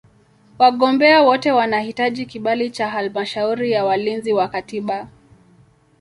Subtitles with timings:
[0.59, 5.07] Wagombea wote wanahitaji kibali cha Halmashauri ya Walinzi wa Katiba.